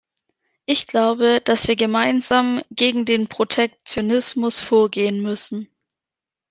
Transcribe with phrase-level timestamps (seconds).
[0.65, 5.69] Ich glaube, dass wir gemeinsam gegen den Protektionismus vorgehen müssen.